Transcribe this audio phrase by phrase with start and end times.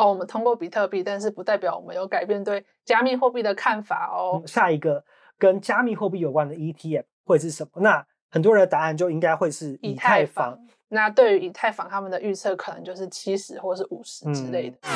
[0.00, 4.40] 哦，我们通过比特币，但是不代表我们有改变对加密货币的看法哦。
[4.42, 5.04] 嗯、下一个
[5.36, 7.82] 跟加密货币有关的 ETF 会是什么？
[7.82, 10.58] 那很多人的答案就应该会是以太坊。
[10.88, 14.78] 那对于以太坊，他们的预测可能就是七十或是五十之类的。
[14.84, 14.90] 嗯、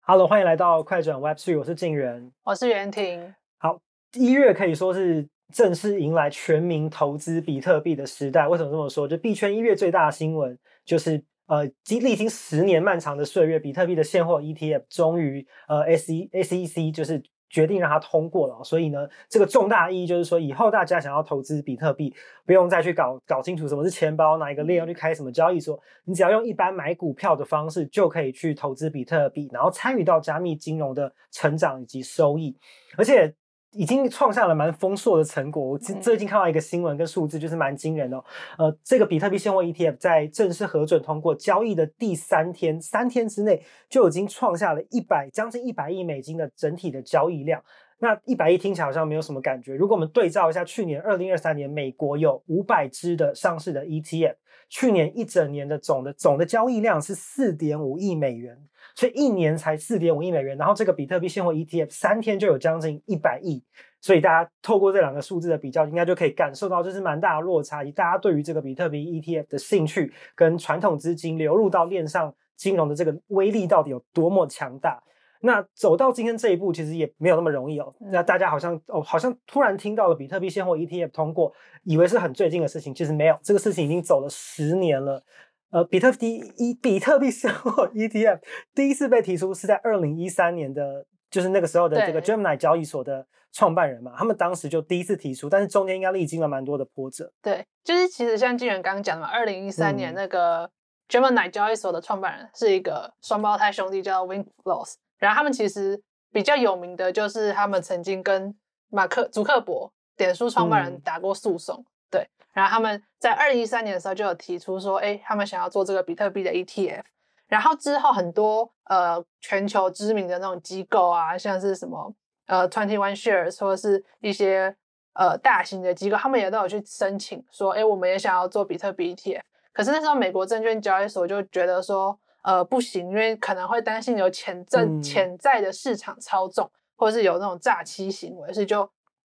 [0.00, 3.32] Hello，欢迎来到快转 Web Three，我是静源，我是袁婷。
[3.58, 3.78] 好，
[4.14, 8.48] 一月可以说是正式迎来全民投资比特币的时代。
[8.48, 9.08] 为什么这么说？
[9.08, 11.22] 就币圈一月最大的新闻就是。
[11.50, 18.62] 呃，经历经十年漫长的岁月，比特币的现货 ETF 终于呃 SEC 就是决定让它通过了。
[18.62, 22.14] 所以呢，这个重大意义就是说，以后大家想要投资比特币，
[22.46, 32.56] 不用再去搞搞清楚什么是钱包，哪一个链要去开什么交易所，你只要用一般买股票的方式就可以去投资比特币，然后参与到加密金融的成长以及收益，
[32.96, 33.34] 而且。
[33.72, 35.62] 已经创下了蛮丰硕的成果。
[35.62, 38.24] 我最近看到一个新闻跟数字，就是蛮惊人的哦。
[38.58, 47.62] 呃，这个比特币现货 ETF 在正式核准通过交易的第三天，三天之内就已经创下了一百将近一百亿美金的整体的交易量。
[48.02, 49.74] 那一百亿听起来好像没有什么感觉。
[49.74, 54.36] 如果我们对照一下，去年二零二三年美国有五百只的上市的 ETF，
[54.70, 58.56] 去年一整年的总的总的交易量是四点五亿美元。
[58.94, 63.62] 所以一年才四点五亿美元，然后这个比特币现货 ETF 三天就有将近一百亿，
[64.00, 75.02] 所以大家透过这两个数字的比较，应该就可以感受到这是蛮大的落差，以及大家对于这个比特币 ETF 的兴趣跟传统资金流入到链上金融的这个威力到底有多么强大。
[75.42, 77.94] 那走到今天这一步，其实也没有那么容易哦。
[78.12, 81.50] 那大家好像哦，好像突然听到了比特币现货 ETF 通过，
[81.84, 85.24] 以为是很最近的事情，其实没有，这个事情已经走了十年了。
[85.70, 88.40] 呃，比特币一比特币现货 ETF
[88.74, 97.32] 第一次被提出是在二零一三年的，就是那个时候的这个 Gemini 交易所的创办人嘛，他们当时就第一次提出，但是中间应该历经了蛮多的波折。
[97.40, 100.68] 对，就是其实像金源刚刚讲的嘛，二零一三年那个
[101.08, 106.02] Gemini 交易所的创办人是一个双胞胎兄弟叫 Winklevoss，然后他们其实
[106.32, 108.52] 比较有名的就是他们曾经跟
[108.88, 111.76] 马克祖克伯点书创办人打过诉讼。
[111.78, 117.02] 嗯对，然后他们在二零一三年的时候就有提出说，哎，他们想要做这个比特币的 ETF。
[117.46, 122.14] 然后之后很多呃全球知名的那种机构啊，像是什么
[122.46, 124.74] 呃 Twenty One Shares 或者是一些
[125.14, 129.42] 呃大型的机构，他们也都有去申请说，哎，我们也想要做比特币 ETF。
[129.72, 138.90] 可是那时候美国证券交易所就觉得说，呃，不行，因为可能会担心有潜在潜在的市场操纵，嗯、或者是有那种诈欺行为，所以就。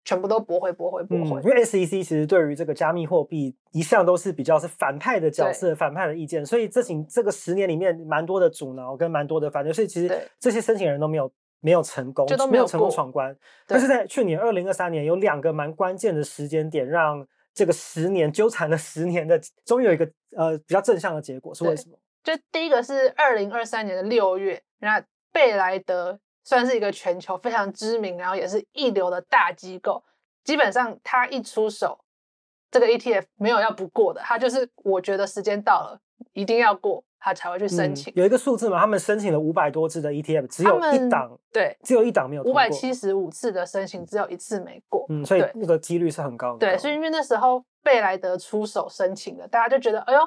[0.04, 1.40] 全部都驳回，驳回，驳回。
[1.42, 13.36] 因为 SEC 其实对于这个加密货币一向都是比较是反派的角色，反派的意见，所以这几这个十年里面蛮多的阻挠跟蛮多的反对，所以其实这些申请人都没有没有成功，就都没有成功闯关。
[13.66, 21.98] 但是在去年二零二三年，有两个蛮关键的时间点，让这个十年纠缠了十年的，终于有一个呃比较正向的结果，是为什么？
[22.24, 26.18] 就第一个是二零二三年的六月，那贝莱德。
[26.42, 30.02] 算是一个全球非常知名，然后也是一流的大机构。
[30.42, 32.02] 基本上，他一出手，
[32.70, 34.20] 这个 ETF 没有要不过的。
[34.22, 36.00] 他就是我觉得时间到了，
[36.32, 38.10] 一定要过，他才会去申请。
[38.12, 42.50] 嗯、有一个数字嘛，他们申请了五百多只的 ETF，只有一档，对，只有一档没有过。
[42.50, 45.04] 五百七十五次的申请，只有一次没过。
[45.10, 46.58] 嗯，所以那个几率是很高的。
[46.58, 50.20] 对，所以因为那时候贝莱德出手申请的，大家就觉得，哎呦，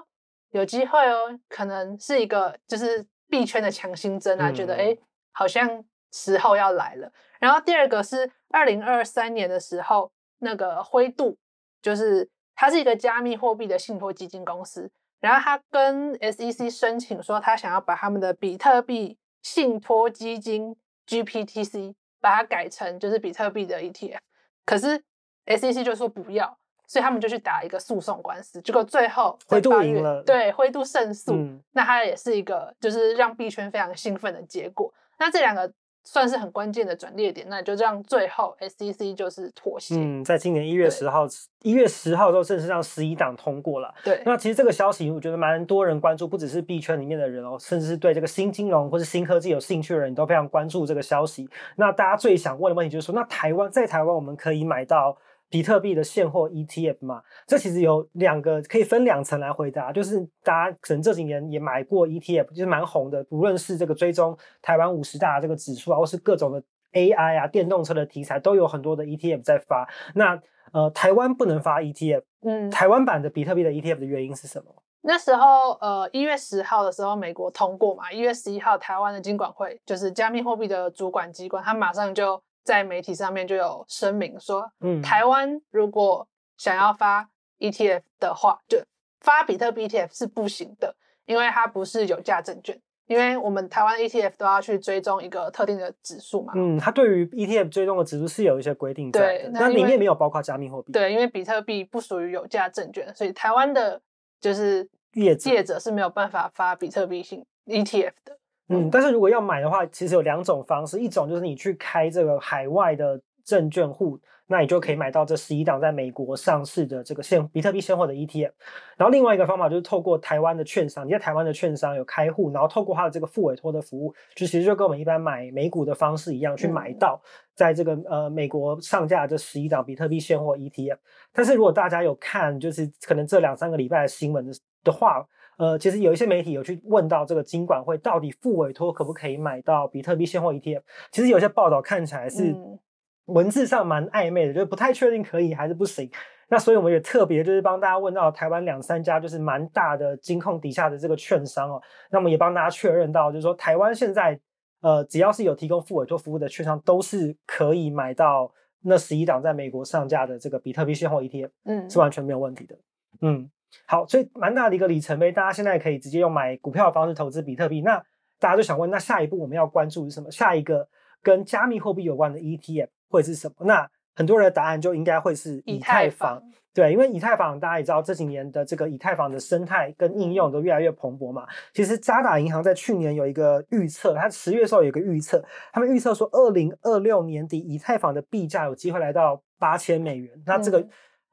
[0.52, 4.96] 有机会哦，可能是一个就是币圈的强心针啊，嗯、觉得哎，
[5.32, 5.84] 好像。
[6.14, 11.36] 时候要来了，然后第二个是二零二三年的时候，那个灰度
[11.82, 20.76] 就是它是一个加密货币的信托基金公司，然后它跟 SEC 申请说它想要把他们的比特币信托基金
[21.08, 24.20] GPTC 把它改成就是比特币的 ETF，
[24.66, 25.04] 可是
[25.48, 35.74] SEC 就说不要，所以他们就去打一个诉讼官司，结果最后灰度赢了，对，灰度胜诉，嗯、那它也是一个就是让币圈非常兴奋的结果，那这两个。
[36.04, 39.96] 算是很关键的转捩点，那就这样，最后 SEC 就是妥协。
[39.96, 41.26] 嗯，在今年一月十号，
[41.62, 43.94] 一对月十号之后正式让十一党通过了。
[44.04, 51.50] 对，那其实这个消息，我觉得蛮多人关注，不只是币圈里面的人哦，甚至是对这个新金融或是新科技有兴趣的人都非常关注这个消息。
[51.78, 55.18] 那大家最想问的问题就是说，那台湾在台湾我们可以买到？
[55.54, 66.64] 比特币的现货 ETF 嘛，这其实有两个可以分两层来回答，就是大家可能这几年也买过 ETF，就是蛮红的，无论是这个追踪台湾五十大这个指数啊，或是各种的
[66.94, 69.88] AI 啊、电动车的题材，都有很多的 ETF 在发。
[70.16, 70.42] 那
[70.72, 74.74] 呃，台湾不能发 ETF，嗯，台湾版的比特币的 ETF 的原因是什么？
[75.02, 82.42] 那时候呃，一月十号的时候，美国通过嘛，一月十一号，台湾的金管会就是加密货币的主管机关，他马上就。
[82.64, 86.28] 在媒体上面就有声明说，嗯，台湾如果
[86.58, 87.30] 想要发
[87.60, 88.78] ETF 的话，就
[89.20, 90.96] 发比特币 ETF 是不行的，
[91.26, 92.80] 因为它不是有价证券。
[93.06, 96.54] 因为我们台湾 ETF 都要去追踪一个特定的指数嘛。
[96.56, 100.94] 嗯，它对于 ETF 追踪的指数是有一些规定在的，那里面没有包括加密货币。
[100.94, 104.02] 对，因为比特币不属于有价证券，所以台湾的
[104.40, 108.40] 就是业者业者是没有办法发比特币型 ETF 的。
[108.74, 114.20] 嗯，但是如果要买的话，其实有两种方式，一种就是你去开这个海外的证券户。
[114.46, 118.52] 那你就可以买到这十一档在美国上市的这个现比特币现货的 ETF，
[118.98, 127.20] 然后另外一个方法就是透过台湾的券商，你在台湾的券商有开户，然后透过它的这个付委托的服务，就其实就跟我们一般买美股的方式一样，去买到
[127.56, 130.98] 在这个呃美国上架这十一档比特币现货 ETF。
[131.32, 134.52] 但是如果大家有看，就是可能这两三个礼拜的新闻的
[134.84, 135.26] 的话，
[135.58, 142.52] 呃，其实有一些媒体有去问到这个金管会到底付委托可不可以买到比特币现货 ETF，其实有些报道看起来是。
[142.52, 142.80] 嗯
[143.28, 146.12] 文字上蛮暧昧的，就是不太确定可以还是不行。
[146.50, 154.38] 那所以我们也特别就是帮大家问到台湾两三家就是蛮大的金控底下的这个券商哦，那么也帮大家确认到，就是说台湾现在
[154.82, 158.52] 呃只要是有提供付委托服务的券商，都是可以买到
[158.82, 162.78] 那十一档在美国上架的这个比特币现货 ETF，嗯，是完全没有问题的。
[163.22, 163.50] 嗯，
[163.86, 167.82] 好，所以蛮大的一个里程碑，大家现在可以直接用买股票的方式投资比特币。
[167.82, 168.04] 那
[168.40, 170.30] 大家就想问，那下一步我们要关注是什么？
[170.32, 170.88] 下一个
[171.22, 172.90] 跟加密货币有关的 ETF？
[173.10, 173.66] 会是什么？
[173.66, 176.42] 那很多人的答案就应该会是以太坊，
[176.74, 181.48] 对，因为以太坊大家也知道，这几年的这个以太坊的生态跟应用都越来越蓬勃嘛。
[181.74, 190.32] 其实渣打银行在去年有一个预测，它十月的时候有一个预测，他们预测说，二零二六年底以太坊的币价有机会来到八千美元。
[190.46, 190.86] 那这个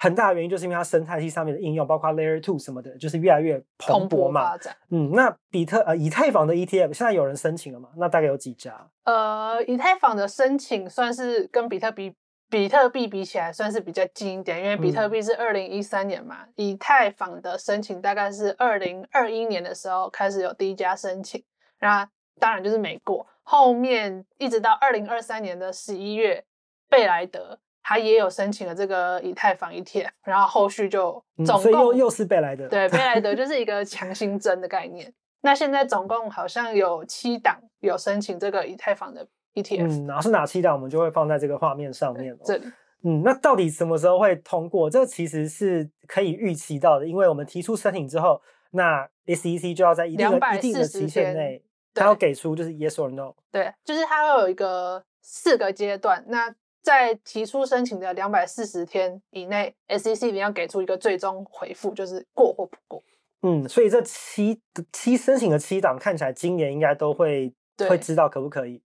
[0.02, 4.56] 很大的原因就是因为它生态系上面的应用，包括 Layer Two 什么的，就是越来越蓬勃嘛。
[4.88, 7.91] 嗯，那比特呃以太坊的 ETF 现在有人申请了吗？
[7.99, 8.88] 那大概有几家？
[9.05, 12.14] 呃，以太坊的申请算是跟比特币
[12.49, 21.44] 比特币比起来算是比较近一点，因为比特币是二零一三年嘛，嗯、以太坊的申请大概是二零二一年的时候开始有第一家申请，
[21.81, 22.08] 那
[22.38, 26.43] 当然就是没过，后面一直到二零二三年的十一月，
[26.88, 27.58] 贝莱德。
[27.90, 35.12] 他也有申请了这个以太坊 ETF，然后后续就总共、嗯、所以又又是贝莱德，对，贝莱德 就是一个强心针的概念。
[35.40, 42.38] 那现在总共好像有七档有申请这个以太坊的 ETF，嗯，然后是哪七档，我们就会放在这个画面上面。
[42.44, 42.66] 这里，
[43.02, 44.88] 嗯，那到底什么时候会通过？
[44.88, 48.40] 这其实是可以预期到的，因为我们提出申请之后，
[48.70, 51.60] 那 SEC 就要在一定的一定的期限内，
[51.92, 56.54] 他要给出就是 Yes or No，对，就是它会有一个四个阶段，那。
[56.82, 63.03] 在提出申请的两百四十天以内，SEC 一定要给出一个最终回复，就是过或不过。
[63.43, 64.59] 嗯，所以这七
[64.93, 67.55] 七申请的七档看起来今年应该都会
[67.88, 68.82] 会知道可不可以。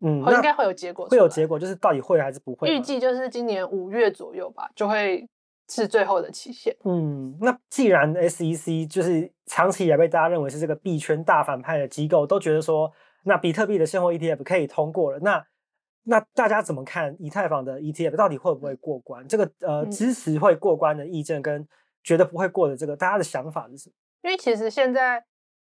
[0.00, 2.68] 嗯，应该会有结果，会有结果，就是到底会还是不会？
[2.68, 5.28] 预计就是今年五月左右吧，就会
[5.68, 6.74] 是最后的期限。
[6.84, 12.90] 嗯，那既然 SEC 就是长期以来被大家认为是这个币圈大反派的机构，都觉得说，
[13.24, 15.44] 那比特币的现货 ETF 可以通过了，那。
[16.02, 19.26] 那大家怎么看以太坊的 ETF 到底会不会过关？
[19.28, 21.66] 这个呃支持会过关的意见跟
[22.02, 23.94] 觉得不会过的这个大家的想法是什么？
[24.22, 25.22] 因为其实现在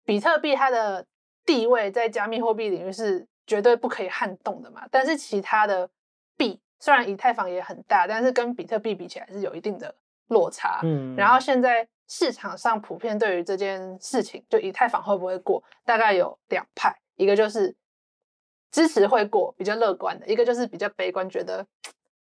[0.03, 1.05] 比特币它的
[1.45, 4.85] 地位在加密货币领域是绝对不可以撼动的嘛。
[4.91, 5.89] 但是其他的
[6.35, 9.95] 币虽然以太坊也很大，但是跟比特币比起来是有一定的
[10.27, 10.81] 落差。
[10.83, 17.73] 嗯，然后现在市场上普遍对于这件事情，就以太坊会不会过，大概有两派，一个就是。
[18.71, 21.65] 支持会过，比较乐观的一个就是比较悲观，觉得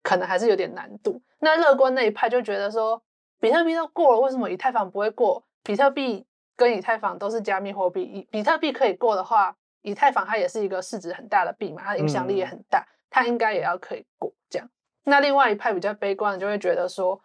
[0.04, 1.22] 可能还是有点难度。
[1.40, 3.02] 那乐观那一派就觉得说，
[3.40, 5.44] 比特币都过了，为什么以太坊不会过？
[5.64, 6.26] 比特币
[6.56, 14.70] 跟以太坊都是加密货币，以比特币可以过的话，以太坊它也是一个市值很大的币嘛，它影响力也很大，它应该也要可以过这样。
[15.04, 17.20] 那另外一派比较悲观的就会觉得说，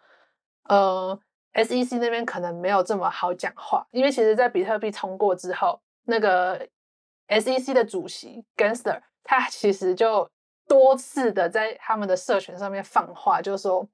[0.69, 1.17] 呃
[1.53, 6.67] ，SEC 那边可能没有这么好讲话，因为其实在比特币通过之后，那个。
[7.39, 10.29] SEC 的主席 Gensler，他其实就
[10.67, 13.87] 多次的在他们的社群上面放话，就说：“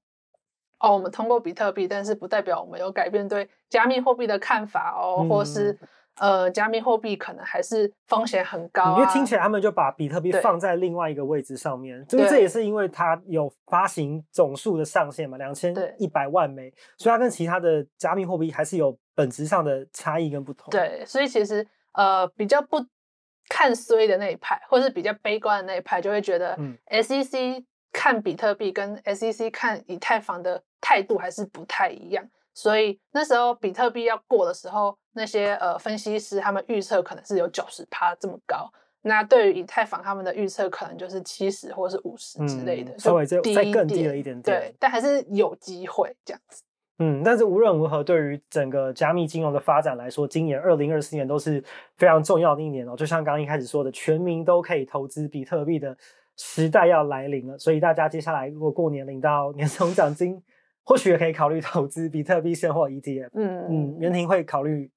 [0.79, 5.77] 哦，我们通过比特币，但是不代表我们有改变对加密货币的看法哦，嗯、或是
[6.19, 20.69] 呃，加密货币可能还是风险很高、啊。”因为听起来他们就把比特币放在另外一个位置上面，就是这也是因为它有发行总数的上限嘛，两千一百万枚，所以它跟其他的加密货币还是有本质上的差异跟不同。
[20.69, 22.85] 对，所以其实呃比较不。
[23.49, 26.57] 看衰的那一派，或是比较悲观的那一派，就会觉得
[26.91, 32.25] ，SEC 看比特币跟 SEC 看以太坊的态度还是不太一样。
[32.53, 38.71] 所以那时候比特币要过的时候，那些呃分析师他们预测可能是有九十趴这么高。
[39.01, 44.43] 那对于以太坊他们的预测可能就是七十或是五十之类的，嗯、稍微再低再更低了一点点。
[44.43, 46.63] 对，但还是有机会这样子。
[47.01, 51.63] 嗯，但是无论如何，对于整个加密金融的发展来说，今年二零二四年都是
[51.95, 52.93] 非常重要的一年哦。
[52.93, 55.95] 就像刚刚一开始说的，全民都可以投资比特币的
[56.35, 57.57] 时代要来临了。
[57.57, 60.43] 所以大家接下来如果过年领到年终奖金，
[60.83, 63.29] 或许也可以考虑投资比特币现货 ETF。
[63.33, 64.91] 嗯嗯，袁婷会考虑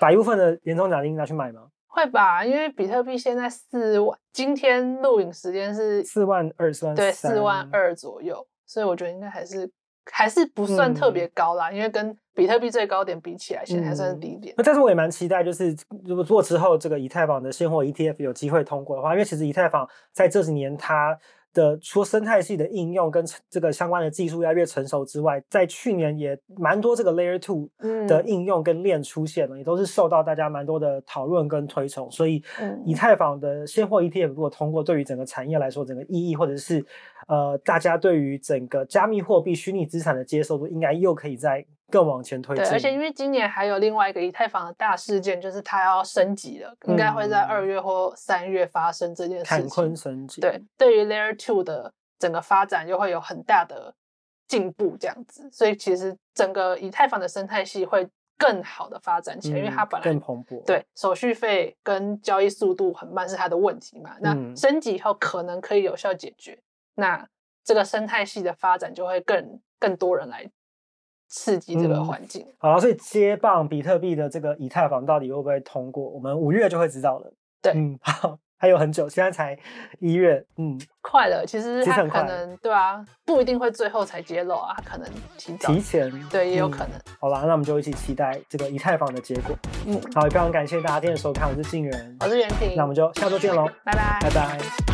[0.00, 1.68] 把一部分的年终奖金拿去买吗？
[1.86, 9.70] 会吧，因为比特币现在四万，今天录影时间是四万二，四万对，四万二左右，所以我觉得应该还是。
[10.10, 14.54] 还是不算特别高啦，嗯，因为跟比特币最高点比起来，现在还算是低点。
[14.56, 21.18] 那、嗯、但是我也蛮期待，就是如果做之后这个以太坊的现货 ETF 有机会通过的话，因为其实以太坊在这几年它。
[21.52, 27.68] 的除了生态系的应用跟这个相关的技术越来越成熟之外，在去年也蛮多这个 Layer Two
[28.06, 32.10] 的应用跟链出现了，嗯，也都是受到大家蛮多的讨论跟推崇。
[32.10, 32.42] 所以，
[32.84, 36.84] 以太坊的现货 ETF 如果通过，对于整个产业来说，整个意义或者是
[37.28, 41.64] 呃，大家对于整个加密货币、虚拟资产的接受度，应该又可以在。
[41.92, 49.58] 更往前推进，对，而且因为今年还有另外一个以太坊的大事件，就是它要升级了，嗯、应该会在二月或三月发生这件事情。
[49.58, 53.94] 坎昆升级，对，对于 Layer Two 的整个发展又会有很大的
[54.48, 58.08] 进步，这样子，所以其实整个以太坊的生态系会
[58.38, 66.62] 更好的发展起来，嗯、因为它本来更蓬勃，对，手续费跟交易速度很慢是它的问题嘛，那升级以后可能可以有效解决，嗯、
[66.96, 67.28] 那
[67.62, 70.50] 这个生态系的发展就会更更多人来。
[71.32, 76.06] 刺激这个环境、嗯，好，所以接棒比特币的这个以太坊到底会不会通过？
[76.10, 77.32] 我们五月就会知道了。
[77.62, 79.58] 对，嗯，好，还有很久，现在才
[79.98, 81.42] 一月，嗯，快了。
[81.46, 85.08] 其实它可能对啊，不一定会最后才揭露啊，它可能
[85.38, 87.16] 提早提前，对，也有可能、嗯。
[87.18, 89.56] 好啦，那我们就一起期待这个以太坊的结果。
[89.86, 94.91] 嗯，好，也非常感谢大家今天的收看，我是静源，我是袁婷，那我们就下周见喽，拜拜，拜拜。